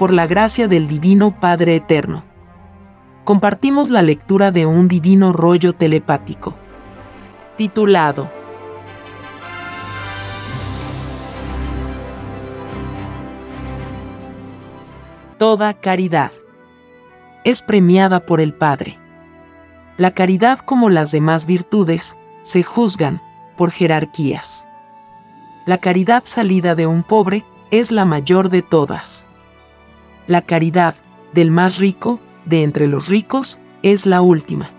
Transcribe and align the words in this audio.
por 0.00 0.14
la 0.14 0.26
gracia 0.26 0.66
del 0.66 0.88
Divino 0.88 1.38
Padre 1.40 1.76
Eterno. 1.76 2.24
Compartimos 3.24 3.90
la 3.90 4.00
lectura 4.00 4.50
de 4.50 4.64
un 4.64 4.88
divino 4.88 5.34
rollo 5.34 5.74
telepático. 5.74 6.54
Titulado 7.58 8.30
Toda 15.36 15.74
caridad 15.74 16.32
es 17.44 17.60
premiada 17.60 18.20
por 18.20 18.40
el 18.40 18.54
Padre. 18.54 18.98
La 19.98 20.12
caridad 20.12 20.60
como 20.60 20.88
las 20.88 21.12
demás 21.12 21.44
virtudes 21.44 22.16
se 22.40 22.62
juzgan 22.62 23.20
por 23.58 23.70
jerarquías. 23.70 24.66
La 25.66 25.76
caridad 25.76 26.22
salida 26.24 26.74
de 26.74 26.86
un 26.86 27.02
pobre 27.02 27.44
es 27.70 27.90
la 27.90 28.06
mayor 28.06 28.48
de 28.48 28.62
todas. 28.62 29.26
La 30.30 30.42
caridad 30.42 30.94
del 31.34 31.50
más 31.50 31.78
rico, 31.78 32.20
de 32.44 32.62
entre 32.62 32.86
los 32.86 33.08
ricos, 33.08 33.58
es 33.82 34.06
la 34.06 34.20
última. 34.20 34.70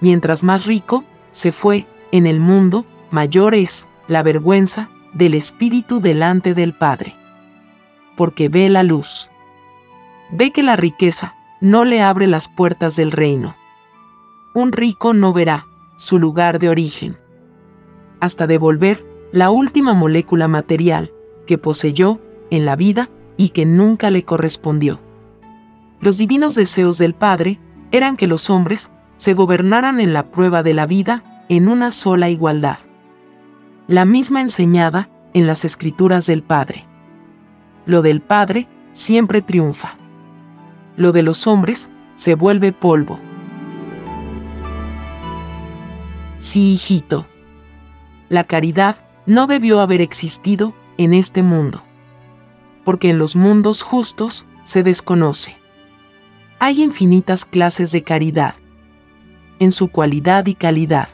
Mientras 0.00 0.42
más 0.42 0.64
rico 0.64 1.04
se 1.30 1.52
fue 1.52 1.84
en 2.10 2.26
el 2.26 2.40
mundo, 2.40 2.86
mayor 3.10 3.54
es 3.54 3.86
la 4.08 4.22
vergüenza 4.22 4.88
del 5.12 5.34
espíritu 5.34 6.00
delante 6.00 6.54
del 6.54 6.72
Padre. 6.72 7.14
Porque 8.16 8.48
ve 8.48 8.70
la 8.70 8.82
luz. 8.82 9.30
Ve 10.30 10.52
que 10.52 10.62
la 10.62 10.76
riqueza 10.76 11.34
no 11.60 11.84
le 11.84 12.00
abre 12.00 12.26
las 12.26 12.48
puertas 12.48 12.96
del 12.96 13.12
reino. 13.12 13.56
Un 14.54 14.72
rico 14.72 15.12
no 15.12 15.34
verá 15.34 15.66
su 15.96 16.18
lugar 16.18 16.60
de 16.60 16.70
origen. 16.70 17.18
Hasta 18.20 18.46
devolver 18.46 19.04
la 19.32 19.50
última 19.50 19.92
molécula 19.92 20.48
material 20.48 21.12
que 21.46 21.58
poseyó 21.58 22.22
en 22.50 22.64
la 22.64 22.74
vida 22.74 23.10
y 23.36 23.50
que 23.50 23.66
nunca 23.66 24.10
le 24.10 24.24
correspondió. 24.24 25.00
Los 26.00 26.18
divinos 26.18 26.54
deseos 26.54 26.98
del 26.98 27.14
Padre 27.14 27.58
eran 27.92 28.16
que 28.16 28.26
los 28.26 28.50
hombres 28.50 28.90
se 29.16 29.34
gobernaran 29.34 30.00
en 30.00 30.12
la 30.12 30.30
prueba 30.30 30.62
de 30.62 30.74
la 30.74 30.86
vida 30.86 31.22
en 31.48 31.68
una 31.68 31.90
sola 31.90 32.28
igualdad. 32.28 32.78
La 33.86 34.04
misma 34.04 34.40
enseñada 34.40 35.08
en 35.32 35.46
las 35.46 35.64
escrituras 35.64 36.26
del 36.26 36.42
Padre. 36.42 36.86
Lo 37.86 38.02
del 38.02 38.20
Padre 38.20 38.68
siempre 38.92 39.42
triunfa. 39.42 39.96
Lo 40.96 41.12
de 41.12 41.22
los 41.22 41.46
hombres 41.46 41.90
se 42.14 42.34
vuelve 42.34 42.72
polvo. 42.72 43.18
Sí, 46.38 46.72
hijito. 46.72 47.26
La 48.28 48.44
caridad 48.44 48.96
no 49.24 49.46
debió 49.46 49.80
haber 49.80 50.00
existido 50.00 50.74
en 50.98 51.14
este 51.14 51.42
mundo. 51.42 51.85
Porque 52.86 53.10
en 53.10 53.18
los 53.18 53.36
mundos 53.36 53.82
justos 53.82 54.46
se 54.62 54.82
desconoce. 54.82 55.58
Hay 56.58 56.82
infinitas 56.82 57.44
clases 57.44 57.92
de 57.92 58.02
caridad. 58.02 58.54
En 59.58 59.72
su 59.72 59.88
cualidad 59.88 60.46
y 60.46 60.54
calidad. 60.54 61.10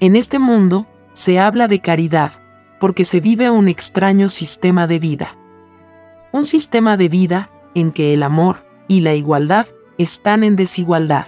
En 0.00 0.16
este 0.16 0.38
mundo 0.38 0.86
se 1.12 1.38
habla 1.38 1.68
de 1.68 1.80
caridad 1.80 2.32
porque 2.80 3.04
se 3.04 3.20
vive 3.20 3.50
un 3.50 3.68
extraño 3.68 4.30
sistema 4.30 4.86
de 4.86 4.98
vida. 4.98 5.36
Un 6.32 6.46
sistema 6.46 6.96
de 6.96 7.10
vida 7.10 7.50
en 7.74 7.92
que 7.92 8.14
el 8.14 8.22
amor 8.22 8.64
y 8.88 9.00
la 9.00 9.14
igualdad 9.14 9.66
están 9.98 10.42
en 10.42 10.56
desigualdad. 10.56 11.26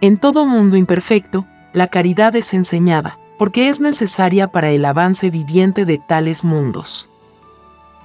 En 0.00 0.18
todo 0.18 0.46
mundo 0.46 0.76
imperfecto, 0.76 1.46
la 1.72 1.88
caridad 1.88 2.36
es 2.36 2.54
enseñada, 2.54 3.18
porque 3.38 3.68
es 3.68 3.80
necesaria 3.80 4.48
para 4.48 4.70
el 4.70 4.84
avance 4.84 5.30
viviente 5.30 5.84
de 5.84 5.98
tales 5.98 6.44
mundos. 6.44 7.10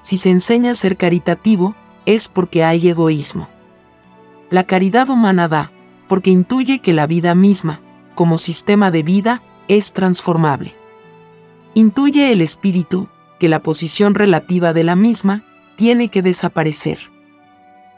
Si 0.01 0.17
se 0.17 0.29
enseña 0.29 0.71
a 0.71 0.75
ser 0.75 0.97
caritativo, 0.97 1.75
es 2.05 2.27
porque 2.27 2.63
hay 2.63 2.87
egoísmo. 2.87 3.47
La 4.49 4.63
caridad 4.65 5.09
humana 5.09 5.47
da, 5.47 5.71
porque 6.07 6.29
intuye 6.29 6.79
que 6.79 6.93
la 6.93 7.07
vida 7.07 7.35
misma, 7.35 7.79
como 8.15 8.37
sistema 8.37 8.91
de 8.91 9.03
vida, 9.03 9.43
es 9.67 9.93
transformable. 9.93 10.73
Intuye 11.73 12.31
el 12.31 12.41
espíritu 12.41 13.07
que 13.39 13.47
la 13.47 13.61
posición 13.61 14.13
relativa 14.13 14.73
de 14.73 14.83
la 14.83 14.95
misma 14.95 15.43
tiene 15.77 16.09
que 16.09 16.21
desaparecer. 16.21 16.99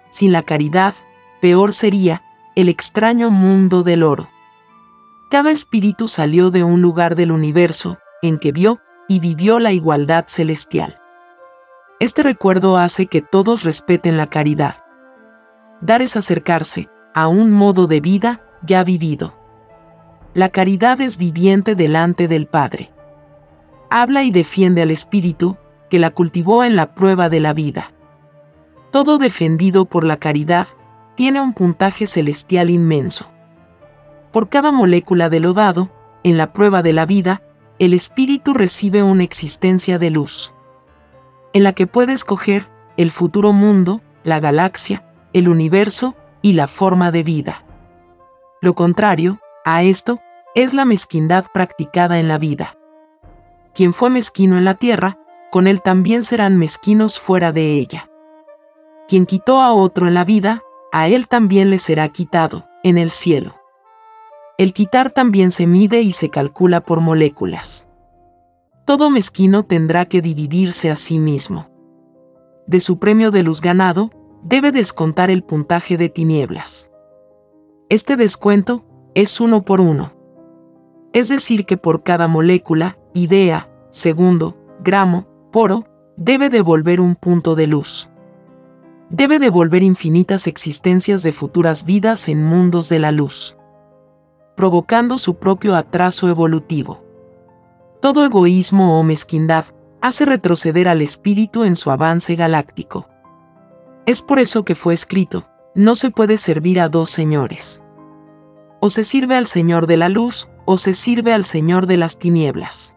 Sin 0.09 0.31
la 0.31 0.43
caridad, 0.43 0.93
peor 1.41 1.73
sería 1.73 2.23
el 2.55 2.69
extraño 2.69 3.31
mundo 3.31 3.81
del 3.83 4.03
oro. 4.03 4.29
Cada 5.29 5.49
espíritu 5.49 6.07
salió 6.07 6.51
de 6.51 6.63
un 6.63 6.81
lugar 6.81 7.15
del 7.15 7.31
universo 7.31 7.97
en 8.21 8.37
que 8.37 8.51
vio 8.51 8.79
y 9.09 9.19
vivió 9.19 9.57
la 9.57 9.71
igualdad 9.71 10.25
celestial. 10.27 10.99
Este 12.03 12.21
recuerdo 12.21 12.75
hace 12.75 13.05
que 13.05 13.21
todos 13.21 13.63
respeten 13.63 14.17
la 14.17 14.27
caridad. 14.27 14.75
Dar 15.79 16.01
es 16.01 16.17
acercarse 16.17 16.89
a 17.15 17.29
un 17.29 17.53
modo 17.53 17.87
de 17.87 18.01
vida 18.01 18.41
ya 18.61 18.83
vivido. 18.83 19.33
La 20.33 20.49
caridad 20.49 20.99
es 20.99 21.17
viviente 21.17 21.75
delante 21.75 22.27
del 22.27 22.45
Padre. 22.45 22.91
Habla 23.89 24.23
y 24.23 24.31
defiende 24.31 24.81
al 24.81 24.91
Espíritu, 24.91 25.55
que 25.89 25.97
la 25.97 26.09
cultivó 26.09 26.65
en 26.65 26.75
la 26.75 26.93
prueba 26.93 27.29
de 27.29 27.39
la 27.39 27.53
vida. 27.53 27.93
Todo 28.91 29.17
defendido 29.17 29.85
por 29.85 30.03
la 30.03 30.17
caridad 30.17 30.67
tiene 31.15 31.39
un 31.39 31.53
puntaje 31.53 32.05
celestial 32.05 32.69
inmenso. 32.69 33.31
Por 34.33 34.49
cada 34.49 34.73
molécula 34.73 35.29
de 35.29 35.39
lo 35.39 35.53
dado, 35.53 35.89
en 36.23 36.37
la 36.37 36.51
prueba 36.51 36.81
de 36.81 36.91
la 36.91 37.05
vida, 37.05 37.43
el 37.79 37.93
espíritu 37.93 38.53
recibe 38.53 39.03
una 39.03 39.23
existencia 39.23 39.97
de 39.97 40.09
luz, 40.09 40.53
en 41.53 41.63
la 41.63 41.73
que 41.73 41.87
puede 41.87 42.13
escoger 42.13 42.67
el 42.97 43.11
futuro 43.11 43.53
mundo, 43.53 44.01
la 44.23 44.39
galaxia, 44.39 45.03
el 45.33 45.47
universo 45.47 46.15
y 46.41 46.53
la 46.53 46.67
forma 46.67 47.11
de 47.11 47.23
vida. 47.23 47.65
Lo 48.61 48.73
contrario, 48.73 49.39
a 49.65 49.83
esto, 49.83 50.19
es 50.55 50.73
la 50.73 50.85
mezquindad 50.85 51.45
practicada 51.53 52.19
en 52.19 52.27
la 52.27 52.37
vida. 52.37 52.77
Quien 53.73 53.93
fue 53.93 54.09
mezquino 54.09 54.57
en 54.57 54.65
la 54.65 54.75
tierra, 54.75 55.17
con 55.51 55.67
él 55.67 55.81
también 55.81 56.23
serán 56.23 56.57
mezquinos 56.57 57.19
fuera 57.19 57.51
de 57.51 57.73
ella. 57.73 58.09
Quien 59.07 59.25
quitó 59.25 59.61
a 59.61 59.73
otro 59.73 60.07
en 60.07 60.13
la 60.13 60.25
vida, 60.25 60.61
a 60.91 61.07
él 61.07 61.27
también 61.27 61.69
le 61.69 61.79
será 61.79 62.09
quitado, 62.09 62.65
en 62.83 62.97
el 62.97 63.09
cielo. 63.09 63.55
El 64.57 64.73
quitar 64.73 65.11
también 65.11 65.51
se 65.51 65.65
mide 65.65 66.01
y 66.01 66.11
se 66.11 66.29
calcula 66.29 66.81
por 66.81 67.01
moléculas. 67.01 67.87
Todo 68.85 69.09
mezquino 69.09 69.63
tendrá 69.63 70.05
que 70.05 70.21
dividirse 70.21 70.91
a 70.91 70.95
sí 70.95 71.19
mismo. 71.19 71.69
De 72.67 72.79
su 72.79 72.99
premio 72.99 73.31
de 73.31 73.43
luz 73.43 73.61
ganado, 73.61 74.09
debe 74.43 74.71
descontar 74.71 75.29
el 75.29 75.43
puntaje 75.43 75.97
de 75.97 76.09
tinieblas. 76.09 76.89
Este 77.89 78.17
descuento 78.17 78.83
es 79.15 79.39
uno 79.39 79.63
por 79.63 79.81
uno. 79.81 80.13
Es 81.13 81.29
decir, 81.29 81.65
que 81.65 81.77
por 81.77 82.03
cada 82.03 82.27
molécula, 82.27 82.97
idea, 83.13 83.69
segundo, 83.89 84.57
gramo, 84.83 85.27
poro, 85.51 85.85
debe 86.17 86.49
devolver 86.49 86.99
un 86.99 87.15
punto 87.15 87.55
de 87.55 87.67
luz. 87.67 88.09
Debe 89.09 89.39
devolver 89.39 89.83
infinitas 89.83 90.47
existencias 90.47 91.23
de 91.23 91.31
futuras 91.31 91.85
vidas 91.85 92.27
en 92.27 92.43
mundos 92.43 92.89
de 92.89 92.99
la 92.99 93.11
luz 93.11 93.57
provocando 94.55 95.17
su 95.17 95.35
propio 95.35 95.75
atraso 95.75 96.29
evolutivo. 96.29 97.02
Todo 98.03 98.25
egoísmo 98.25 98.99
o 98.99 99.03
mezquindad 99.03 99.63
hace 100.01 100.25
retroceder 100.25 100.89
al 100.89 101.01
espíritu 101.01 101.63
en 101.63 101.77
su 101.77 101.89
avance 101.89 102.35
galáctico. 102.35 103.07
Es 104.05 104.21
por 104.21 104.39
eso 104.39 104.65
que 104.65 104.75
fue 104.75 104.93
escrito, 104.93 105.47
no 105.73 105.95
se 105.95 106.11
puede 106.11 106.37
servir 106.37 106.81
a 106.81 106.89
dos 106.89 107.09
señores. 107.09 107.81
O 108.81 108.89
se 108.89 109.05
sirve 109.05 109.37
al 109.37 109.47
Señor 109.47 109.87
de 109.87 109.95
la 109.95 110.09
luz, 110.09 110.49
o 110.65 110.75
se 110.75 110.93
sirve 110.93 111.31
al 111.31 111.45
Señor 111.45 111.87
de 111.87 111.95
las 111.95 112.19
tinieblas. 112.19 112.93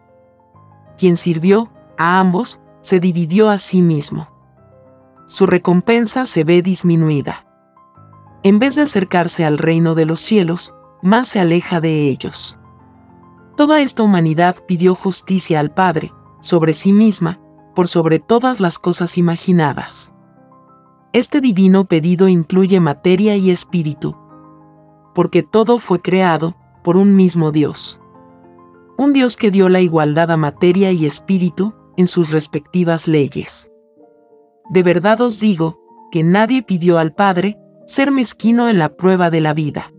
Quien 0.97 1.15
sirvió 1.15 1.71
a 1.97 2.19
ambos, 2.19 2.59
se 2.81 2.99
dividió 2.99 3.49
a 3.49 3.57
sí 3.59 3.81
mismo. 3.81 4.27
Su 5.25 5.45
recompensa 5.45 6.25
se 6.25 6.43
ve 6.43 6.61
disminuida. 6.61 7.47
En 8.43 8.59
vez 8.59 8.75
de 8.75 8.81
acercarse 8.81 9.45
al 9.45 9.57
reino 9.57 9.95
de 9.95 10.05
los 10.05 10.19
cielos, 10.19 10.73
más 11.01 11.29
se 11.29 11.39
aleja 11.39 11.79
de 11.79 12.09
ellos. 12.09 12.59
Toda 13.57 13.81
esta 13.81 14.03
humanidad 14.03 14.57
pidió 14.67 14.93
justicia 14.93 15.59
al 15.59 15.73
Padre, 15.73 16.13
sobre 16.39 16.73
sí 16.73 16.93
misma, 16.93 17.41
por 17.73 17.87
sobre 17.87 18.19
todas 18.19 18.59
las 18.59 18.77
cosas 18.77 19.17
imaginadas. 19.17 20.13
Este 21.11 21.41
divino 21.41 21.85
pedido 21.85 22.27
incluye 22.27 22.79
materia 22.79 23.35
y 23.35 23.49
espíritu, 23.49 24.15
porque 25.15 25.41
todo 25.41 25.79
fue 25.79 26.03
creado 26.03 26.55
por 26.83 26.97
un 26.97 27.15
mismo 27.15 27.51
Dios. 27.51 27.99
Un 28.95 29.11
Dios 29.11 29.35
que 29.37 29.49
dio 29.49 29.69
la 29.69 29.81
igualdad 29.81 30.29
a 30.29 30.37
materia 30.37 30.91
y 30.91 31.07
espíritu 31.07 31.73
en 31.97 32.05
sus 32.05 32.31
respectivas 32.31 33.07
leyes. 33.07 33.71
De 34.69 34.83
verdad 34.83 35.19
os 35.21 35.39
digo, 35.39 35.79
que 36.11 36.21
nadie 36.21 36.61
pidió 36.61 36.99
al 36.99 37.15
Padre 37.15 37.57
ser 37.87 38.11
mezquino 38.11 38.69
en 38.69 38.77
la 38.77 38.95
prueba 38.95 39.31
de 39.31 39.41
la 39.41 39.55
vida 39.55 39.91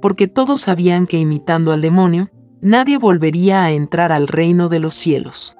porque 0.00 0.28
todos 0.28 0.60
sabían 0.60 1.06
que 1.06 1.18
imitando 1.18 1.72
al 1.72 1.80
demonio, 1.80 2.30
nadie 2.60 2.98
volvería 2.98 3.64
a 3.64 3.72
entrar 3.72 4.12
al 4.12 4.28
reino 4.28 4.68
de 4.68 4.80
los 4.80 4.94
cielos. 4.94 5.56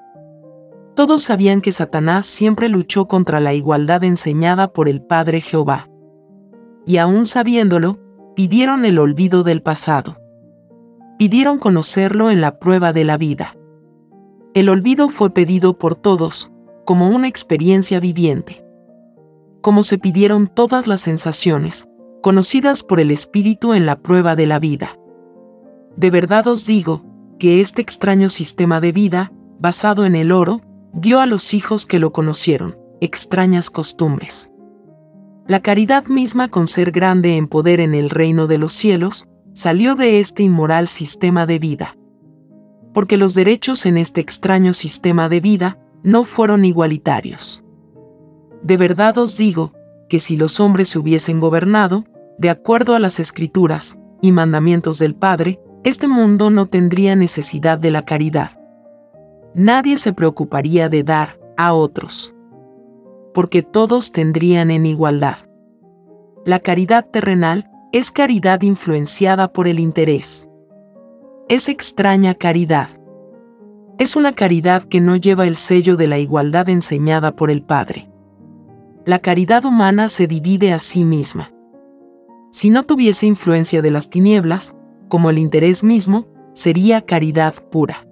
Todos 0.95 1.23
sabían 1.23 1.61
que 1.61 1.71
Satanás 1.71 2.25
siempre 2.25 2.69
luchó 2.69 3.07
contra 3.07 3.39
la 3.39 3.53
igualdad 3.53 4.03
enseñada 4.03 4.73
por 4.73 4.89
el 4.89 5.01
Padre 5.01 5.41
Jehová. 5.41 5.87
Y 6.85 6.97
aún 6.97 7.25
sabiéndolo, 7.25 7.99
pidieron 8.35 8.83
el 8.83 8.97
olvido 8.97 9.43
del 9.43 9.61
pasado. 9.61 10.17
Pidieron 11.19 11.59
conocerlo 11.59 12.31
en 12.31 12.41
la 12.41 12.59
prueba 12.59 12.93
de 12.93 13.03
la 13.03 13.17
vida. 13.17 13.55
El 14.53 14.69
olvido 14.69 15.09
fue 15.09 15.29
pedido 15.29 15.77
por 15.77 15.93
todos, 15.95 16.51
como 16.83 17.09
una 17.09 17.27
experiencia 17.27 17.99
viviente. 17.99 18.65
Como 19.61 19.83
se 19.83 19.99
pidieron 19.99 20.47
todas 20.47 20.87
las 20.87 21.01
sensaciones, 21.01 21.87
conocidas 22.23 22.81
por 22.83 22.99
el 22.99 23.11
Espíritu 23.11 23.73
en 23.73 23.85
la 23.85 23.99
prueba 24.01 24.35
de 24.35 24.47
la 24.47 24.57
vida. 24.57 24.97
De 25.97 26.11
verdad 26.11 26.47
os 26.47 26.65
digo, 26.65 27.03
que 27.39 27.59
este 27.59 27.81
extraño 27.81 28.29
sistema 28.29 28.79
de 28.79 28.91
vida, 28.91 29.31
basado 29.59 30.05
en 30.05 30.15
el 30.15 30.31
oro, 30.31 30.61
dio 30.93 31.19
a 31.19 31.25
los 31.25 31.53
hijos 31.53 31.85
que 31.85 31.99
lo 31.99 32.11
conocieron, 32.11 32.77
extrañas 33.01 33.69
costumbres. 33.69 34.51
La 35.47 35.59
caridad 35.61 36.05
misma 36.05 36.49
con 36.49 36.67
ser 36.67 36.91
grande 36.91 37.35
en 37.35 37.47
poder 37.47 37.79
en 37.79 37.95
el 37.95 38.09
reino 38.09 38.47
de 38.47 38.57
los 38.57 38.73
cielos, 38.73 39.27
salió 39.53 39.95
de 39.95 40.19
este 40.19 40.43
inmoral 40.43 40.87
sistema 40.87 41.45
de 41.45 41.57
vida. 41.57 41.97
Porque 42.93 43.17
los 43.17 43.33
derechos 43.33 43.85
en 43.85 43.97
este 43.97 44.21
extraño 44.21 44.73
sistema 44.73 45.29
de 45.29 45.39
vida 45.39 45.79
no 46.03 46.23
fueron 46.23 46.63
igualitarios. 46.63 47.63
De 48.61 48.77
verdad 48.77 49.17
os 49.17 49.37
digo, 49.37 49.73
que 50.09 50.19
si 50.19 50.37
los 50.37 50.59
hombres 50.59 50.89
se 50.89 50.99
hubiesen 50.99 51.39
gobernado, 51.39 52.05
de 52.37 52.49
acuerdo 52.49 52.95
a 52.95 52.99
las 52.99 53.19
escrituras 53.19 53.97
y 54.21 54.31
mandamientos 54.31 54.99
del 54.99 55.15
Padre, 55.15 55.59
este 55.87 56.09
mundo 56.09 56.49
no 56.49 56.65
tendría 56.65 57.15
necesidad 57.15 57.79
de 57.79 57.91
la 57.91 58.03
caridad. 58.03 58.51
Nadie 59.53 59.97
se 59.97 60.11
preocuparía 60.11 60.89
de 60.89 61.03
dar 61.03 61.39
a 61.55 61.71
otros, 61.71 62.35
porque 63.33 63.63
todos 63.63 64.11
tendrían 64.11 64.69
en 64.69 64.85
igualdad. 64.85 65.37
La 66.45 66.59
caridad 66.59 67.07
terrenal 67.09 67.69
es 67.93 68.11
caridad 68.11 68.63
influenciada 68.63 69.53
por 69.53 69.65
el 69.65 69.79
interés. 69.79 70.49
Es 71.47 71.69
extraña 71.69 72.33
caridad. 72.33 72.89
Es 73.97 74.17
una 74.17 74.33
caridad 74.33 74.83
que 74.83 74.99
no 74.99 75.15
lleva 75.15 75.47
el 75.47 75.55
sello 75.55 75.95
de 75.95 76.07
la 76.07 76.17
igualdad 76.17 76.67
enseñada 76.67 77.33
por 77.33 77.49
el 77.49 77.63
Padre. 77.63 78.09
La 79.05 79.19
caridad 79.19 79.63
humana 79.63 80.09
se 80.09 80.27
divide 80.27 80.73
a 80.73 80.79
sí 80.79 81.05
misma. 81.05 81.53
Si 82.51 82.69
no 82.69 82.83
tuviese 82.83 83.25
influencia 83.25 83.81
de 83.81 83.91
las 83.91 84.09
tinieblas, 84.09 84.75
como 85.07 85.29
el 85.29 85.37
interés 85.37 85.83
mismo, 85.83 86.27
sería 86.53 87.01
caridad 87.01 87.53
pura. 87.69 88.07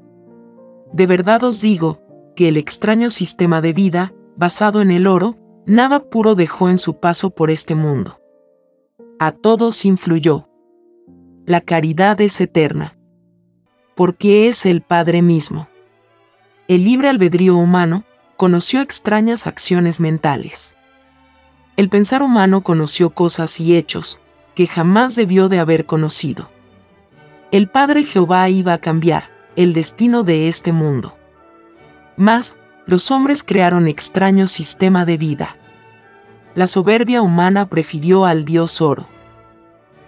De 0.94 1.08
verdad 1.08 1.44
os 1.44 1.62
digo, 1.62 2.02
que 2.36 2.50
el 2.50 2.58
extraño 2.58 3.10
sistema 3.10 3.62
de 3.62 3.74
vida, 3.74 4.14
basado 4.36 4.82
en 4.82 4.92
el 4.92 5.08
oro, 5.08 5.38
nada 5.66 6.10
puro 6.10 6.36
dejó 6.36 6.70
en 6.70 6.78
su 6.78 7.00
paso 7.00 7.30
por 7.30 7.50
este 7.50 7.76
mundo. 7.76 8.20
A 9.20 9.32
todos 9.32 9.86
influyó. 9.86 10.50
La 11.46 11.62
caridad 11.62 12.20
es 12.22 12.40
eterna. 12.42 12.98
Porque 13.96 14.48
es 14.50 14.66
el 14.66 14.82
Padre 14.82 15.22
mismo. 15.22 15.70
El 16.68 16.84
libre 16.84 17.08
albedrío 17.08 17.56
humano 17.56 18.04
conoció 18.36 18.82
extrañas 18.82 19.48
acciones 19.48 20.02
mentales. 20.02 20.76
El 21.78 21.90
pensar 21.90 22.22
humano 22.22 22.62
conoció 22.62 23.12
cosas 23.12 23.60
y 23.62 23.76
hechos 23.76 24.20
que 24.56 24.68
jamás 24.68 25.16
debió 25.16 25.50
de 25.50 25.60
haber 25.60 25.86
conocido. 25.86 26.50
El 27.56 27.70
Padre 27.70 28.04
Jehová 28.04 28.50
iba 28.50 28.74
a 28.74 28.80
cambiar 28.80 29.30
el 29.56 29.72
destino 29.72 30.24
de 30.24 30.50
este 30.50 30.74
mundo. 30.74 31.16
Mas, 32.18 32.58
los 32.86 33.12
hombres 33.12 33.46
crearon 33.46 33.88
extraño 33.88 34.48
sistema 34.48 35.06
de 35.06 35.16
vida. 35.16 35.56
La 36.54 36.68
soberbia 36.68 37.22
humana 37.22 37.70
prefirió 37.70 38.26
al 38.26 38.44
Dios 38.44 38.82
oro. 38.82 39.08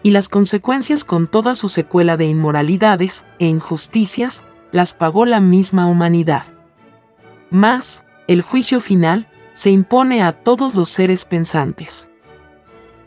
Y 0.03 0.11
las 0.11 0.27
consecuencias 0.27 1.05
con 1.05 1.25
toda 1.29 1.55
su 1.55 1.69
secuela 1.69 2.17
de 2.17 2.25
inmoralidades 2.25 3.23
e 3.39 3.47
injusticias 3.47 4.43
las 4.73 4.93
pagó 4.93 5.25
la 5.25 5.39
misma 5.39 5.87
humanidad. 5.87 6.43
Mas, 7.49 8.03
el 8.27 8.41
juicio 8.41 8.81
final 8.81 9.29
se 9.53 9.69
impone 9.69 10.21
a 10.21 10.33
todos 10.33 10.75
los 10.75 10.89
seres 10.89 11.23
pensantes. 11.23 12.09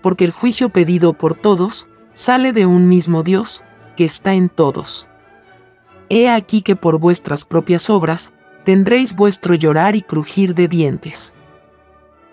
Porque 0.00 0.24
el 0.24 0.30
juicio 0.30 0.70
pedido 0.70 1.12
por 1.12 1.34
todos 1.34 1.88
sale 2.14 2.54
de 2.54 2.64
un 2.64 2.88
mismo 2.88 3.22
Dios, 3.22 3.64
que 4.00 4.06
está 4.06 4.32
en 4.32 4.48
todos. 4.48 5.08
He 6.08 6.30
aquí 6.30 6.62
que 6.62 6.74
por 6.74 6.98
vuestras 6.98 7.44
propias 7.44 7.90
obras 7.90 8.32
tendréis 8.64 9.14
vuestro 9.14 9.54
llorar 9.54 9.94
y 9.94 10.00
crujir 10.00 10.54
de 10.54 10.68
dientes. 10.68 11.34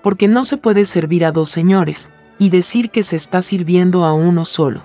Porque 0.01 0.29
no 0.29 0.45
se 0.45 0.55
puede 0.55 0.85
servir 0.85 1.25
a 1.25 1.33
dos 1.33 1.49
señores, 1.49 2.09
y 2.39 2.51
decir 2.51 2.89
que 2.89 3.03
se 3.03 3.17
está 3.17 3.41
sirviendo 3.41 4.05
a 4.05 4.13
uno 4.13 4.45
solo. 4.45 4.81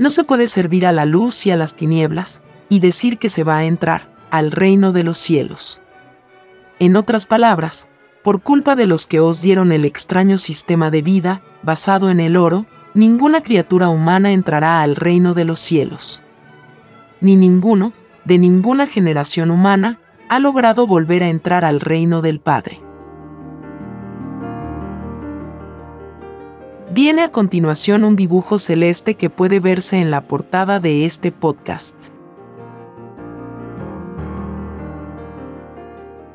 No 0.00 0.10
se 0.10 0.24
puede 0.24 0.48
servir 0.48 0.84
a 0.84 0.90
la 0.90 1.04
luz 1.04 1.46
y 1.46 1.52
a 1.52 1.56
las 1.56 1.76
tinieblas, 1.76 2.42
y 2.68 2.80
decir 2.80 3.18
que 3.18 3.28
se 3.28 3.44
va 3.44 3.58
a 3.58 3.64
entrar 3.64 4.12
al 4.32 4.50
reino 4.50 4.90
de 4.90 5.04
los 5.04 5.16
cielos. 5.16 5.80
En 6.80 6.96
otras 6.96 7.26
palabras, 7.26 7.86
por 8.24 8.42
culpa 8.42 8.74
de 8.74 8.86
los 8.86 9.06
que 9.06 9.20
os 9.20 9.42
dieron 9.42 9.70
el 9.70 9.84
extraño 9.84 10.38
sistema 10.38 10.90
de 10.90 11.02
vida, 11.02 11.40
basado 11.62 12.10
en 12.10 12.18
el 12.18 12.36
oro, 12.36 12.66
ninguna 12.98 13.44
criatura 13.44 13.88
humana 13.90 14.32
entrará 14.32 14.82
al 14.82 14.96
reino 14.96 15.32
de 15.32 15.44
los 15.44 15.60
cielos. 15.60 16.20
Ni 17.20 17.36
ninguno, 17.36 17.92
de 18.24 18.38
ninguna 18.38 18.88
generación 18.88 19.52
humana, 19.52 20.00
ha 20.28 20.40
logrado 20.40 20.84
volver 20.84 21.22
a 21.22 21.28
entrar 21.28 21.64
al 21.64 21.78
reino 21.78 22.22
del 22.22 22.40
Padre. 22.40 22.80
Viene 26.90 27.22
a 27.22 27.30
continuación 27.30 28.02
un 28.02 28.16
dibujo 28.16 28.58
celeste 28.58 29.14
que 29.14 29.30
puede 29.30 29.60
verse 29.60 30.00
en 30.00 30.10
la 30.10 30.22
portada 30.22 30.80
de 30.80 31.04
este 31.04 31.30
podcast. 31.30 32.08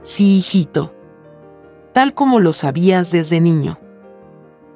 Sí, 0.01 0.37
hijito. 0.37 0.95
Tal 1.91 2.13
como 2.13 2.39
lo 2.39 2.53
sabías 2.53 3.11
desde 3.11 3.41
niño. 3.41 3.82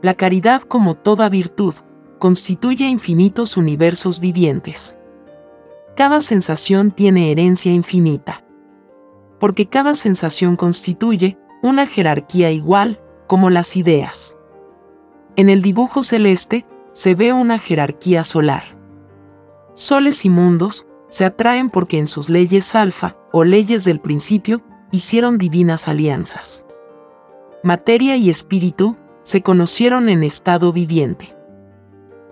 La 0.07 0.13
caridad, 0.13 0.61
como 0.61 0.95
toda 0.95 1.27
virtud, 1.27 1.73
constituye 2.17 2.85
infinitos 2.85 3.57
universos 3.57 4.21
vivientes. 4.21 4.95
Cada 5.97 6.21
sensación 6.21 6.91
tiene 6.91 7.29
herencia 7.29 7.73
infinita. 7.73 8.45
Porque 9.37 9.67
cada 9.67 9.95
sensación 9.95 10.55
constituye 10.55 11.37
una 11.61 11.85
jerarquía 11.85 12.51
igual 12.51 13.01
como 13.27 13.49
las 13.49 13.75
ideas. 13.75 14.37
En 15.35 15.49
el 15.49 15.61
dibujo 15.61 16.03
celeste 16.03 16.65
se 16.93 17.13
ve 17.13 17.33
una 17.33 17.59
jerarquía 17.59 18.23
solar. 18.23 18.63
Soles 19.73 20.23
y 20.23 20.29
mundos 20.29 20.87
se 21.09 21.25
atraen 21.25 21.69
porque 21.69 21.99
en 21.99 22.07
sus 22.07 22.29
leyes 22.29 22.75
alfa 22.75 23.17
o 23.33 23.43
leyes 23.43 23.83
del 23.83 23.99
principio 23.99 24.61
hicieron 24.89 25.37
divinas 25.37 25.89
alianzas. 25.89 26.63
Materia 27.61 28.15
y 28.15 28.29
espíritu 28.29 28.95
se 29.27 29.41
conocieron 29.41 30.07
en 30.07 30.23
estado 30.23 30.71
viviente. 30.71 31.35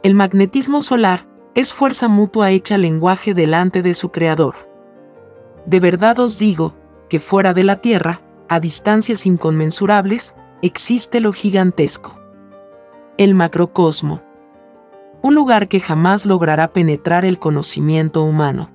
El 0.02 0.16
magnetismo 0.16 0.82
solar 0.82 1.28
es 1.54 1.74
fuerza 1.74 2.08
mutua 2.08 2.52
hecha 2.52 2.78
lenguaje 2.78 3.34
delante 3.34 3.82
de 3.82 3.94
su 3.94 4.12
creador. 4.12 4.56
De 5.66 5.82
verdad 5.82 6.18
os 6.20 6.40
digo, 6.40 6.74
que 7.10 7.20
fuera 7.20 7.54
de 7.54 7.66
la 7.66 7.82
Tierra, 7.82 8.22
a 8.48 8.62
distancias 8.62 9.26
inconmensurables, 9.26 10.36
existe 10.62 11.20
lo 11.20 11.34
gigantesco. 11.34 12.18
El 13.18 13.36
macrocosmo. 13.36 14.22
Un 15.22 15.36
lugar 15.36 15.68
que 15.68 15.82
jamás 15.82 16.26
logrará 16.26 16.72
penetrar 16.72 17.26
el 17.26 17.40
conocimiento 17.40 18.24
humano. 18.24 18.70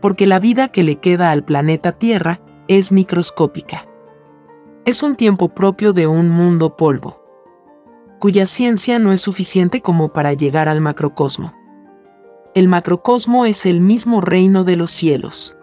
Porque 0.00 0.28
la 0.28 0.38
vida 0.38 0.68
que 0.68 0.84
le 0.84 1.00
queda 1.00 1.32
al 1.32 1.42
planeta 1.42 1.90
Tierra 1.90 2.40
es 2.68 2.92
microscópica 2.92 3.84
es 4.86 5.02
un 5.02 5.16
tiempo 5.16 5.48
propio 5.48 5.92
de 5.92 6.06
un 6.06 6.28
mundo 6.28 6.76
polvo, 6.76 7.20
cuya 8.20 8.46
ciencia 8.46 9.00
no 9.00 9.10
es 9.10 9.20
suficiente 9.20 9.82
como 9.82 10.12
para 10.12 10.32
llegar 10.32 10.68
al 10.68 10.80
macrocosmo. 10.80 11.52
El 12.54 12.68
macrocosmo 12.68 13.46
es 13.46 13.66
el 13.66 13.80
mismo 13.80 14.20
reino 14.20 14.62
de 14.62 14.76
los 14.76 14.92
cielos. 14.92 15.56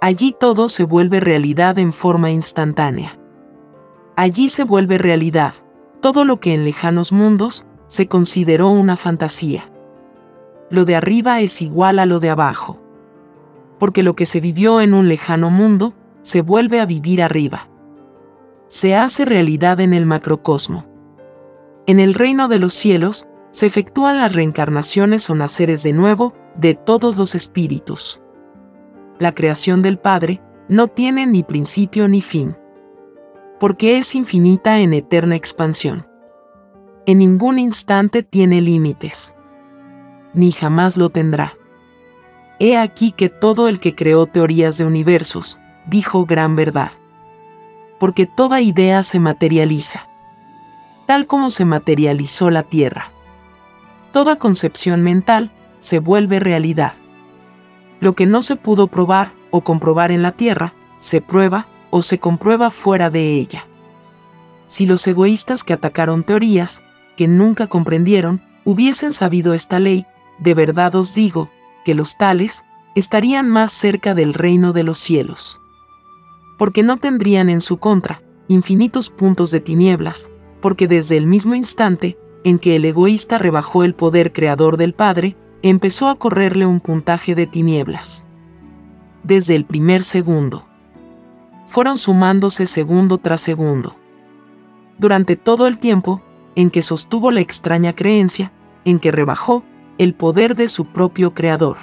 Allí 0.00 0.34
todo 0.40 0.70
se 0.70 0.84
vuelve 0.84 1.20
realidad 1.20 1.78
en 1.78 1.92
forma 1.92 2.30
instantánea. 2.30 3.18
Allí 4.16 4.48
se 4.48 4.64
vuelve 4.64 4.96
realidad 4.96 5.52
todo 6.00 6.24
lo 6.24 6.40
que 6.40 6.54
en 6.54 6.64
lejanos 6.64 7.12
mundos 7.12 7.66
se 7.86 8.08
consideró 8.08 8.70
una 8.70 8.96
fantasía. 8.96 9.70
Lo 10.70 10.86
de 10.86 10.96
arriba 10.96 11.40
es 11.42 11.60
igual 11.60 11.98
a 11.98 12.06
lo 12.06 12.18
de 12.18 12.30
abajo. 12.30 12.80
Porque 13.78 14.02
lo 14.02 14.16
que 14.16 14.24
se 14.24 14.40
vivió 14.40 14.80
en 14.80 14.94
un 14.94 15.10
lejano 15.10 15.50
mundo 15.50 15.92
se 16.22 16.40
vuelve 16.40 16.80
a 16.80 16.86
vivir 16.86 17.22
arriba 17.22 17.68
se 18.72 18.96
hace 18.96 19.26
realidad 19.26 19.80
en 19.80 19.92
el 19.92 20.06
macrocosmo. 20.06 20.86
En 21.86 22.00
el 22.00 22.14
reino 22.14 22.48
de 22.48 22.58
los 22.58 22.72
cielos, 22.72 23.28
se 23.50 23.66
efectúan 23.66 24.16
las 24.16 24.34
reencarnaciones 24.34 25.28
o 25.28 25.34
naceres 25.34 25.82
de 25.82 25.92
nuevo 25.92 26.32
de 26.56 26.72
todos 26.72 27.18
los 27.18 27.34
espíritus. 27.34 28.22
La 29.18 29.34
creación 29.34 29.82
del 29.82 29.98
Padre 29.98 30.40
no 30.70 30.88
tiene 30.88 31.26
ni 31.26 31.42
principio 31.42 32.08
ni 32.08 32.22
fin. 32.22 32.56
Porque 33.60 33.98
es 33.98 34.14
infinita 34.14 34.78
en 34.78 34.94
eterna 34.94 35.36
expansión. 35.36 36.06
En 37.04 37.18
ningún 37.18 37.58
instante 37.58 38.22
tiene 38.22 38.62
límites. 38.62 39.34
Ni 40.32 40.50
jamás 40.50 40.96
lo 40.96 41.10
tendrá. 41.10 41.58
He 42.58 42.78
aquí 42.78 43.12
que 43.12 43.28
todo 43.28 43.68
el 43.68 43.80
que 43.80 43.94
creó 43.94 44.24
teorías 44.24 44.78
de 44.78 44.86
universos, 44.86 45.60
dijo 45.86 46.24
gran 46.24 46.56
verdad. 46.56 46.92
Porque 48.02 48.26
toda 48.26 48.60
idea 48.60 49.04
se 49.04 49.20
materializa. 49.20 50.08
Tal 51.06 51.28
como 51.28 51.50
se 51.50 51.64
materializó 51.64 52.50
la 52.50 52.64
Tierra. 52.64 53.12
Toda 54.12 54.40
concepción 54.40 55.04
mental 55.04 55.52
se 55.78 56.00
vuelve 56.00 56.40
realidad. 56.40 56.94
Lo 58.00 58.14
que 58.14 58.26
no 58.26 58.42
se 58.42 58.56
pudo 58.56 58.88
probar 58.88 59.34
o 59.52 59.60
comprobar 59.60 60.10
en 60.10 60.20
la 60.20 60.32
Tierra, 60.32 60.74
se 60.98 61.20
prueba 61.20 61.68
o 61.90 62.02
se 62.02 62.18
comprueba 62.18 62.72
fuera 62.72 63.08
de 63.08 63.34
ella. 63.34 63.68
Si 64.66 64.84
los 64.84 65.06
egoístas 65.06 65.62
que 65.62 65.72
atacaron 65.72 66.24
teorías, 66.24 66.82
que 67.16 67.28
nunca 67.28 67.68
comprendieron, 67.68 68.42
hubiesen 68.64 69.12
sabido 69.12 69.54
esta 69.54 69.78
ley, 69.78 70.06
de 70.40 70.54
verdad 70.54 70.96
os 70.96 71.14
digo, 71.14 71.50
que 71.84 71.94
los 71.94 72.16
tales 72.16 72.64
estarían 72.96 73.48
más 73.48 73.70
cerca 73.70 74.12
del 74.12 74.34
reino 74.34 74.72
de 74.72 74.82
los 74.82 74.98
cielos. 74.98 75.61
Porque 76.58 76.82
no 76.82 76.96
tendrían 76.96 77.48
en 77.48 77.60
su 77.60 77.78
contra 77.78 78.22
infinitos 78.48 79.08
puntos 79.08 79.50
de 79.50 79.60
tinieblas, 79.60 80.30
porque 80.60 80.86
desde 80.86 81.16
el 81.16 81.26
mismo 81.26 81.54
instante 81.54 82.18
en 82.44 82.58
que 82.58 82.76
el 82.76 82.84
egoísta 82.84 83.38
rebajó 83.38 83.84
el 83.84 83.94
poder 83.94 84.32
creador 84.32 84.76
del 84.76 84.94
Padre, 84.94 85.36
empezó 85.62 86.08
a 86.08 86.16
correrle 86.16 86.66
un 86.66 86.80
puntaje 86.80 87.34
de 87.34 87.46
tinieblas. 87.46 88.24
Desde 89.22 89.54
el 89.54 89.64
primer 89.64 90.02
segundo. 90.02 90.66
Fueron 91.66 91.98
sumándose 91.98 92.66
segundo 92.66 93.18
tras 93.18 93.40
segundo. 93.40 93.94
Durante 94.98 95.36
todo 95.36 95.66
el 95.66 95.78
tiempo 95.78 96.20
en 96.56 96.70
que 96.70 96.82
sostuvo 96.82 97.30
la 97.30 97.40
extraña 97.40 97.94
creencia, 97.94 98.52
en 98.84 98.98
que 98.98 99.12
rebajó 99.12 99.62
el 99.98 100.14
poder 100.14 100.56
de 100.56 100.68
su 100.68 100.86
propio 100.86 101.32
creador. 101.32 101.76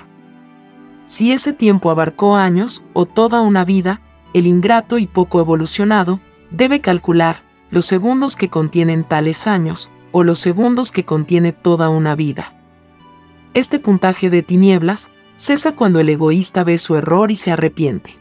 Si 1.05 1.31
ese 1.31 1.53
tiempo 1.53 1.89
abarcó 1.89 2.35
años 2.35 2.83
o 2.93 3.05
toda 3.05 3.41
una 3.41 3.65
vida, 3.65 4.01
el 4.33 4.48
ingrato 4.48 4.98
y 4.98 5.07
poco 5.07 5.39
evolucionado 5.39 6.19
debe 6.51 6.81
calcular 6.81 7.43
los 7.71 7.86
segundos 7.86 8.36
que 8.36 8.50
contienen 8.50 9.03
tales 9.03 9.48
años 9.48 9.89
o 10.12 10.24
los 10.24 10.39
segundos 10.39 10.91
que 10.91 11.05
contiene 11.05 11.53
toda 11.53 11.89
una 11.89 12.15
vida. 12.15 12.55
Este 13.53 13.79
puntaje 13.79 14.29
de 14.29 14.43
tinieblas 14.43 15.09
cesa 15.36 15.75
cuando 15.75 16.00
el 16.00 16.09
egoísta 16.09 16.63
ve 16.63 16.77
su 16.77 16.95
error 16.95 17.31
y 17.31 17.36
se 17.36 17.51
arrepiente. 17.51 18.15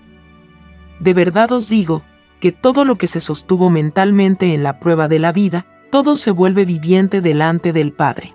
De 1.00 1.14
verdad 1.14 1.52
os 1.52 1.68
digo, 1.68 2.02
que 2.40 2.52
todo 2.52 2.84
lo 2.84 2.96
que 2.96 3.08
se 3.08 3.20
sostuvo 3.20 3.68
mentalmente 3.68 4.54
en 4.54 4.62
la 4.62 4.78
prueba 4.78 5.08
de 5.08 5.18
la 5.18 5.32
vida, 5.32 5.66
todo 5.90 6.16
se 6.16 6.30
vuelve 6.30 6.64
viviente 6.64 7.20
delante 7.20 7.72
del 7.72 7.92
Padre 7.92 8.34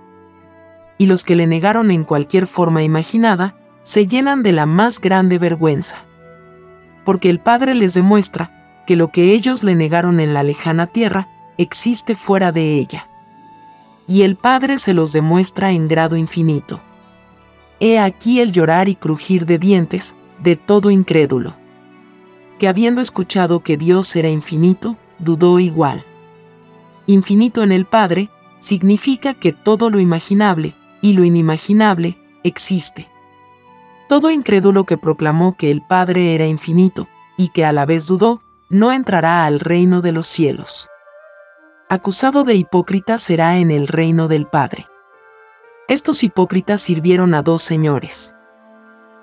y 0.98 1.06
los 1.06 1.24
que 1.24 1.36
le 1.36 1.48
negaron 1.48 1.92
en 1.92 2.04
cualquier 2.04 2.48
forma 2.48 2.84
imaginada, 2.84 3.56
se 3.84 4.08
llenan 4.08 4.44
de 4.44 4.54
la 4.54 4.66
más 4.66 5.02
grande 5.02 5.38
vergüenza. 5.38 6.06
Porque 7.06 7.30
el 7.30 7.40
Padre 7.40 7.76
les 7.76 7.94
demuestra 7.94 8.84
que 8.88 8.96
lo 8.96 9.10
que 9.10 9.34
ellos 9.34 9.64
le 9.64 9.76
negaron 9.76 10.20
en 10.20 10.34
la 10.34 10.44
lejana 10.44 10.88
tierra 10.88 11.28
existe 11.58 12.16
fuera 12.16 12.52
de 12.52 12.76
ella. 12.76 13.08
Y 14.08 14.24
el 14.24 14.36
Padre 14.36 14.80
se 14.80 14.94
los 14.94 15.14
demuestra 15.14 15.72
en 15.72 15.88
grado 15.88 16.18
infinito. 16.18 16.82
He 17.80 18.00
aquí 18.00 18.40
el 18.40 18.52
llorar 18.52 18.90
y 18.90 18.96
crujir 18.96 19.46
de 19.46 19.58
dientes 19.58 20.16
de 20.42 20.56
todo 20.56 20.92
incrédulo. 20.92 21.56
Que 22.60 22.68
habiendo 22.68 23.02
escuchado 23.02 23.62
que 23.62 23.78
Dios 23.78 24.16
era 24.16 24.30
infinito, 24.30 24.98
dudó 25.20 25.60
igual. 25.60 26.06
Infinito 27.08 27.64
en 27.64 27.72
el 27.72 27.86
Padre 27.86 28.30
significa 28.60 29.34
que 29.34 29.52
todo 29.52 29.90
lo 29.90 30.00
imaginable, 30.00 30.76
y 31.02 31.14
lo 31.14 31.26
inimaginable, 31.26 32.18
existe. 32.44 33.10
Todo 34.14 34.30
incrédulo 34.30 34.84
que 34.84 35.00
proclamó 35.00 35.58
que 35.58 35.72
el 35.72 35.82
Padre 35.82 36.36
era 36.36 36.46
infinito, 36.46 37.08
y 37.36 37.48
que 37.48 37.66
a 37.66 37.72
la 37.72 37.88
vez 37.88 38.06
dudó, 38.06 38.44
no 38.70 38.92
entrará 38.92 39.44
al 39.44 39.60
reino 39.60 40.02
de 40.02 40.12
los 40.12 40.28
cielos. 40.28 40.88
Acusado 41.90 42.44
de 42.44 42.54
hipócrita 42.54 43.18
será 43.18 43.58
en 43.58 43.72
el 43.72 43.88
reino 43.88 44.28
del 44.28 44.46
Padre. 44.46 44.86
Estos 45.88 46.24
hipócritas 46.24 46.80
sirvieron 46.80 47.34
a 47.34 47.42
dos 47.42 47.64
señores. 47.64 48.36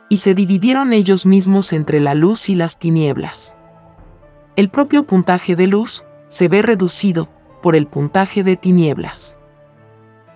Y 0.09 0.16
se 0.16 0.35
dividieron 0.35 0.92
ellos 0.92 1.25
mismos 1.25 1.73
entre 1.73 2.00
la 2.00 2.16
luz 2.16 2.49
y 2.49 2.56
las 2.56 2.76
tinieblas. 2.76 3.56
El 4.56 4.70
propio 4.70 5.06
puntaje 5.06 5.54
de 5.54 5.68
luz 5.68 6.04
se 6.26 6.49
ve 6.49 6.62
reducido 6.62 7.28
por 7.62 7.76
el 7.76 7.87
puntaje 7.87 8.42
de 8.42 8.56
tinieblas. 8.56 9.37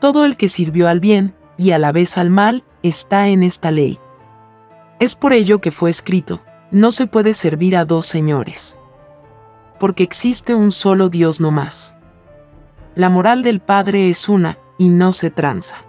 Todo 0.00 0.24
el 0.24 0.36
que 0.36 0.48
sirvió 0.48 0.86
al 0.86 1.00
bien, 1.00 1.34
y 1.56 1.72
a 1.72 1.80
la 1.80 1.90
vez 1.90 2.16
al 2.18 2.30
mal, 2.30 2.62
está 2.84 3.26
en 3.26 3.42
esta 3.42 3.72
ley. 3.72 3.98
Es 5.04 5.16
por 5.16 5.34
ello 5.34 5.60
que 5.60 5.70
fue 5.70 5.90
escrito, 5.90 6.40
no 6.70 6.90
se 6.90 7.06
puede 7.06 7.34
servir 7.34 7.76
a 7.76 7.84
dos 7.84 8.06
señores. 8.06 8.78
Porque 9.78 10.02
existe 10.02 10.54
un 10.54 10.72
solo 10.72 11.10
Dios 11.10 11.42
no 11.42 11.50
más. 11.50 11.94
La 12.94 13.10
moral 13.10 13.42
del 13.42 13.60
Padre 13.60 14.08
es 14.08 14.30
una, 14.30 14.58
y 14.78 14.88
no 14.88 15.12
se 15.12 15.28
tranza. 15.28 15.84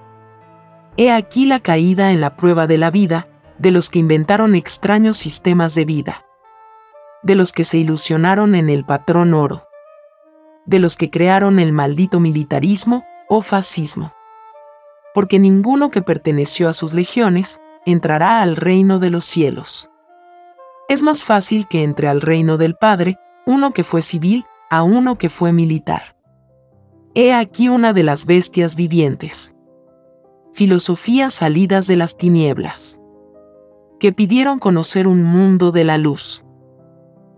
He 0.97 1.13
aquí 1.13 1.45
la 1.45 1.61
caída 1.61 2.11
en 2.11 2.19
la 2.19 2.35
prueba 2.35 2.67
de 2.67 2.77
la 2.77 2.91
vida, 2.91 3.29
de 3.57 3.71
los 3.71 3.89
que 3.89 3.99
inventaron 3.99 4.53
extraños 4.53 5.15
sistemas 5.15 5.75
de 5.75 5.85
vida. 5.85 6.25
De 7.23 7.35
los 7.35 7.53
que 7.53 7.63
se 7.63 7.77
ilusionaron 7.77 8.53
en 8.53 8.69
el 8.69 8.83
patrón 8.83 9.33
oro. 9.33 9.63
De 10.65 10.79
los 10.79 10.97
que 10.97 11.09
crearon 11.09 11.59
el 11.59 11.71
maldito 11.71 12.19
militarismo, 12.19 13.05
o 13.29 13.39
fascismo. 13.39 14.11
Porque 15.13 15.39
ninguno 15.39 15.89
que 15.89 16.01
perteneció 16.01 16.67
a 16.67 16.73
sus 16.73 16.93
legiones 16.93 17.61
entrará 17.85 18.41
al 18.41 18.55
reino 18.55 18.99
de 18.99 19.09
los 19.09 19.25
cielos. 19.25 19.89
Es 20.87 21.01
más 21.01 21.23
fácil 21.23 21.67
que 21.67 21.83
entre 21.83 22.07
al 22.07 22.21
reino 22.21 22.57
del 22.57 22.75
Padre 22.75 23.17
uno 23.45 23.71
que 23.71 23.83
fue 23.83 24.01
civil 24.01 24.45
a 24.69 24.83
uno 24.83 25.17
que 25.17 25.29
fue 25.29 25.53
militar. 25.53 26.15
He 27.13 27.33
aquí 27.33 27.69
una 27.69 27.93
de 27.93 28.03
las 28.03 28.25
bestias 28.25 28.75
vivientes. 28.75 29.55
Filosofías 30.53 31.33
salidas 31.33 31.87
de 31.87 31.95
las 31.95 32.17
tinieblas. 32.17 32.99
Que 33.99 34.11
pidieron 34.11 34.59
conocer 34.59 35.07
un 35.07 35.23
mundo 35.23 35.71
de 35.71 35.83
la 35.83 35.97
luz. 35.97 36.43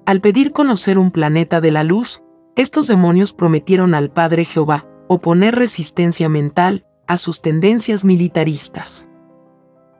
Al 0.05 0.21
pedir 0.21 0.51
conocer 0.51 0.97
un 0.97 1.11
planeta 1.11 1.61
de 1.61 1.71
la 1.71 1.83
luz, 1.83 2.23
estos 2.55 2.87
demonios 2.87 3.33
prometieron 3.33 3.93
al 3.93 4.09
Padre 4.09 4.45
Jehová, 4.45 4.87
oponer 5.07 5.55
resistencia 5.55 6.27
mental 6.27 6.85
a 7.05 7.17
sus 7.17 7.41
tendencias 7.41 8.03
militaristas. 8.03 9.07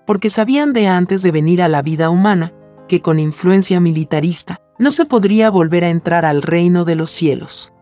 Porque 0.07 0.31
sabían 0.31 0.73
de 0.73 0.87
antes 0.87 1.21
de 1.21 1.29
venir 1.29 1.61
a 1.61 1.67
la 1.67 1.83
vida 1.83 2.09
humana 2.09 2.53
que 2.87 3.01
con 3.01 3.19
influencia 3.19 3.79
militarista 3.79 4.59
no 4.79 4.89
se 4.89 5.05
podría 5.05 5.51
volver 5.51 5.83
a 5.83 5.89
entrar 5.89 6.25
al 6.25 6.41
reino 6.41 6.85
de 6.85 6.95
los 6.95 7.11
cielos. 7.11 7.73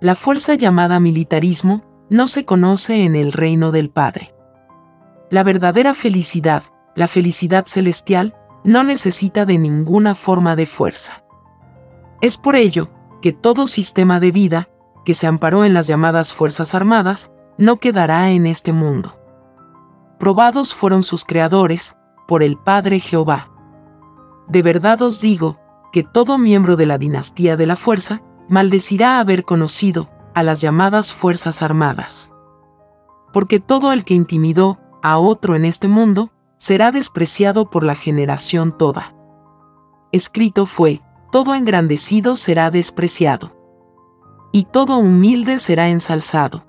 La 0.00 0.14
fuerza 0.14 0.54
llamada 0.54 1.00
militarismo 1.00 1.82
no 2.10 2.26
se 2.26 2.44
conoce 2.44 3.04
en 3.04 3.16
el 3.16 3.32
reino 3.32 3.72
del 3.72 3.88
Padre. 3.88 4.34
La 5.30 5.42
verdadera 5.42 5.94
felicidad, 5.94 6.64
la 6.94 7.08
felicidad 7.08 7.64
celestial, 7.66 8.34
no 8.64 8.84
necesita 8.84 9.46
de 9.46 9.56
ninguna 9.56 10.14
forma 10.14 10.56
de 10.56 10.66
fuerza. 10.66 11.24
Es 12.20 12.36
por 12.36 12.56
ello 12.56 12.90
que 13.22 13.32
todo 13.32 13.66
sistema 13.66 14.20
de 14.20 14.32
vida 14.32 14.68
que 15.08 15.14
se 15.14 15.26
amparó 15.26 15.64
en 15.64 15.72
las 15.72 15.86
llamadas 15.86 16.34
Fuerzas 16.34 16.74
Armadas, 16.74 17.30
no 17.56 17.78
quedará 17.78 18.30
en 18.30 18.46
este 18.46 18.74
mundo. 18.74 19.17
Probados 20.18 20.74
fueron 20.74 21.02
sus 21.02 21.24
creadores, 21.24 21.96
por 22.26 22.42
el 22.42 22.56
Padre 22.56 23.00
Jehová. 23.00 23.50
De 24.48 24.62
verdad 24.62 25.00
os 25.02 25.20
digo, 25.20 25.58
que 25.92 26.02
todo 26.02 26.38
miembro 26.38 26.76
de 26.76 26.86
la 26.86 26.98
dinastía 26.98 27.56
de 27.56 27.66
la 27.66 27.76
fuerza, 27.76 28.22
maldecirá 28.48 29.20
haber 29.20 29.44
conocido 29.44 30.08
a 30.34 30.42
las 30.42 30.60
llamadas 30.60 31.12
Fuerzas 31.12 31.62
Armadas. 31.62 32.32
Porque 33.32 33.60
todo 33.60 33.92
el 33.92 34.04
que 34.04 34.14
intimidó 34.14 34.78
a 35.02 35.18
otro 35.18 35.54
en 35.54 35.64
este 35.64 35.88
mundo, 35.88 36.30
será 36.58 36.90
despreciado 36.90 37.70
por 37.70 37.84
la 37.84 37.94
generación 37.94 38.76
toda. 38.76 39.14
Escrito 40.12 40.66
fue, 40.66 41.00
todo 41.30 41.54
engrandecido 41.54 42.36
será 42.36 42.70
despreciado 42.70 43.56
y 44.50 44.64
todo 44.64 44.98
humilde 44.98 45.58
será 45.58 45.88
ensalzado. 45.88 46.64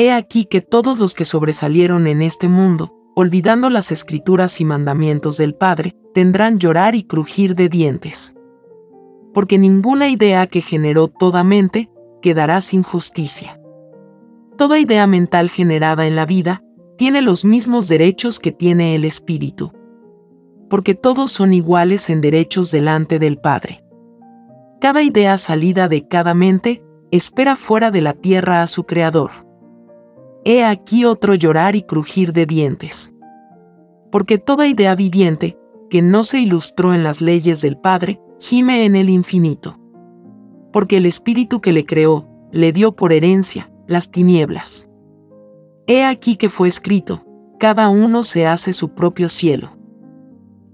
He 0.00 0.12
aquí 0.12 0.44
que 0.44 0.60
todos 0.60 1.00
los 1.00 1.12
que 1.12 1.24
sobresalieron 1.24 2.06
en 2.06 2.22
este 2.22 2.46
mundo, 2.46 2.94
olvidando 3.16 3.68
las 3.68 3.90
escrituras 3.90 4.60
y 4.60 4.64
mandamientos 4.64 5.38
del 5.38 5.56
Padre, 5.56 5.96
tendrán 6.14 6.60
llorar 6.60 6.94
y 6.94 7.02
crujir 7.02 7.56
de 7.56 7.68
dientes. 7.68 8.32
Porque 9.34 9.58
ninguna 9.58 10.08
idea 10.08 10.46
que 10.46 10.60
generó 10.60 11.08
toda 11.08 11.42
mente 11.42 11.90
quedará 12.22 12.60
sin 12.60 12.84
justicia. 12.84 13.60
Toda 14.56 14.78
idea 14.78 15.08
mental 15.08 15.50
generada 15.50 16.06
en 16.06 16.14
la 16.14 16.26
vida 16.26 16.62
tiene 16.96 17.20
los 17.20 17.44
mismos 17.44 17.88
derechos 17.88 18.38
que 18.38 18.52
tiene 18.52 18.94
el 18.94 19.04
espíritu. 19.04 19.72
porque 20.70 20.94
todos 20.94 21.32
son 21.32 21.54
iguales 21.54 22.08
en 22.08 22.20
derechos 22.20 22.70
delante 22.70 23.18
del 23.18 23.38
Padre. 23.38 23.82
Cada 24.80 25.02
idea 25.02 25.38
salida 25.38 25.88
de 25.88 26.06
cada 26.06 26.34
mente 26.34 26.84
espera 27.10 27.56
fuera 27.56 27.90
de 27.90 28.00
la 28.00 28.12
tierra 28.12 28.62
a 28.62 28.68
su 28.68 28.84
Creador. 28.84 29.47
He 30.44 30.64
aquí 30.64 31.04
otro 31.04 31.34
llorar 31.34 31.76
y 31.76 31.82
crujir 31.82 32.32
de 32.32 32.46
dientes. 32.46 33.12
Porque 34.10 34.38
toda 34.38 34.66
idea 34.66 34.94
viviente, 34.94 35.58
que 35.90 36.02
no 36.02 36.24
se 36.24 36.40
ilustró 36.40 36.94
en 36.94 37.02
las 37.02 37.20
leyes 37.20 37.60
del 37.60 37.76
Padre, 37.78 38.20
gime 38.38 38.84
en 38.84 38.96
el 38.96 39.10
infinito. 39.10 39.78
Porque 40.72 40.98
el 40.98 41.06
Espíritu 41.06 41.60
que 41.60 41.72
le 41.72 41.84
creó, 41.84 42.28
le 42.52 42.72
dio 42.72 42.94
por 42.96 43.12
herencia 43.12 43.70
las 43.86 44.10
tinieblas. 44.10 44.88
He 45.86 46.04
aquí 46.04 46.36
que 46.36 46.50
fue 46.50 46.68
escrito, 46.68 47.24
cada 47.58 47.88
uno 47.88 48.22
se 48.22 48.46
hace 48.46 48.72
su 48.72 48.90
propio 48.90 49.28
cielo. 49.28 49.76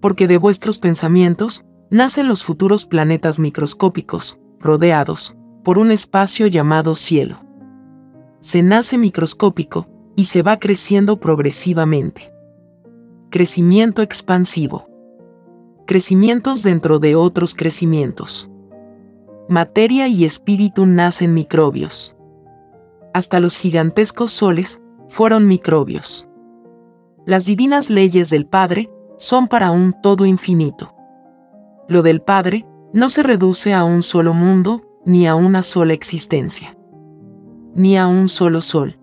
Porque 0.00 0.26
de 0.26 0.36
vuestros 0.36 0.78
pensamientos, 0.78 1.64
nacen 1.90 2.28
los 2.28 2.44
futuros 2.44 2.86
planetas 2.86 3.38
microscópicos, 3.38 4.38
rodeados, 4.58 5.36
por 5.62 5.78
un 5.78 5.90
espacio 5.90 6.46
llamado 6.46 6.94
cielo. 6.94 7.43
Se 8.44 8.62
nace 8.62 8.98
microscópico, 8.98 9.86
y 10.16 10.24
se 10.24 10.42
va 10.42 10.58
creciendo 10.58 11.18
progresivamente. 11.18 12.30
Crecimiento 13.30 14.02
expansivo. 14.02 14.86
Crecimientos 15.86 16.62
dentro 16.62 16.98
de 16.98 17.16
otros 17.16 17.54
crecimientos. 17.54 18.50
Materia 19.48 20.08
y 20.08 20.26
espíritu 20.26 20.84
nacen 20.84 21.32
microbios. 21.32 22.16
Hasta 23.14 23.40
los 23.40 23.56
gigantescos 23.56 24.30
soles 24.30 24.82
fueron 25.08 25.48
microbios. 25.48 26.28
Las 27.24 27.46
divinas 27.46 27.88
leyes 27.88 28.28
del 28.28 28.44
Padre 28.44 28.90
son 29.16 29.48
para 29.48 29.70
un 29.70 29.94
todo 30.02 30.26
infinito. 30.26 30.94
Lo 31.88 32.02
del 32.02 32.20
Padre 32.20 32.66
no 32.92 33.08
se 33.08 33.22
reduce 33.22 33.72
a 33.72 33.84
un 33.84 34.02
solo 34.02 34.34
mundo, 34.34 34.82
ni 35.06 35.26
a 35.26 35.34
una 35.34 35.62
sola 35.62 35.94
existencia, 35.94 36.76
ni 37.74 37.96
a 37.96 38.06
un 38.06 38.28
solo 38.28 38.60
sol. 38.60 38.98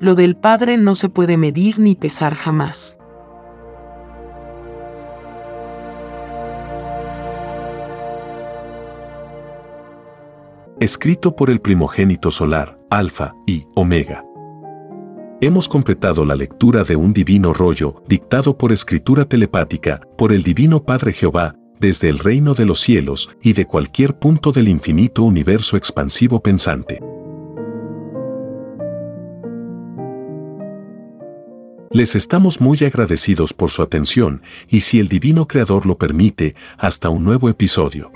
Lo 0.00 0.14
del 0.14 0.36
Padre 0.36 0.76
no 0.76 0.94
se 0.94 1.08
puede 1.08 1.36
medir 1.36 1.78
ni 1.78 1.94
pesar 1.94 2.34
jamás. 2.34 2.98
Escrito 10.78 11.34
por 11.34 11.48
el 11.48 11.60
primogénito 11.60 12.30
solar, 12.30 12.78
Alfa 12.90 13.34
y 13.46 13.64
Omega. 13.74 14.22
Hemos 15.40 15.68
completado 15.68 16.24
la 16.26 16.34
lectura 16.34 16.84
de 16.84 16.96
un 16.96 17.14
divino 17.14 17.54
rollo, 17.54 18.02
dictado 18.06 18.58
por 18.58 18.72
escritura 18.72 19.24
telepática, 19.24 20.00
por 20.18 20.32
el 20.32 20.42
Divino 20.42 20.84
Padre 20.84 21.12
Jehová, 21.12 21.54
desde 21.80 22.08
el 22.08 22.18
reino 22.18 22.54
de 22.54 22.66
los 22.66 22.80
cielos 22.80 23.30
y 23.42 23.54
de 23.54 23.66
cualquier 23.66 24.18
punto 24.18 24.52
del 24.52 24.68
infinito 24.68 25.22
universo 25.22 25.76
expansivo 25.76 26.40
pensante. 26.40 27.00
Les 31.96 32.14
estamos 32.14 32.60
muy 32.60 32.76
agradecidos 32.84 33.54
por 33.54 33.70
su 33.70 33.80
atención 33.80 34.42
y 34.68 34.80
si 34.80 35.00
el 35.00 35.08
Divino 35.08 35.48
Creador 35.48 35.86
lo 35.86 35.96
permite, 35.96 36.54
hasta 36.76 37.08
un 37.08 37.24
nuevo 37.24 37.48
episodio. 37.48 38.12